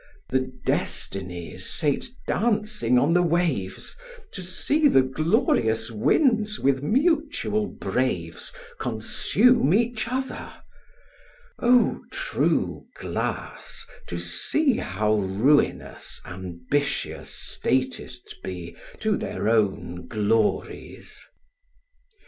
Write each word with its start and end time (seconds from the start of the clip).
The 0.29 0.51
Destinies 0.65 1.69
sate 1.69 2.09
dancing 2.25 2.97
on 2.97 3.13
the 3.13 3.21
waves, 3.21 3.95
To 4.31 4.41
see 4.41 4.87
the 4.87 5.03
glorious 5.03 5.91
Winds 5.91 6.57
with 6.59 6.81
mutual 6.81 7.67
braves 7.67 8.51
Consume 8.79 9.75
each 9.75 10.07
other: 10.07 10.51
O, 11.59 12.01
true 12.11 12.87
glass, 12.95 13.85
to 14.07 14.17
see 14.17 14.77
How 14.77 15.13
ruinous 15.17 16.19
ambitious 16.25 17.29
statists 17.29 18.33
be 18.43 18.75
To 19.01 19.15
their 19.17 19.47
own 19.49 20.07
glories! 20.07 21.27